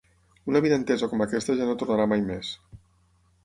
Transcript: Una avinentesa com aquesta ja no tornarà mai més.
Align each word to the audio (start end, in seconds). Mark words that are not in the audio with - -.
Una 0.51 0.61
avinentesa 0.63 1.11
com 1.11 1.23
aquesta 1.27 1.57
ja 1.61 1.69
no 1.69 1.77
tornarà 1.85 2.11
mai 2.15 2.27
més. 2.33 2.51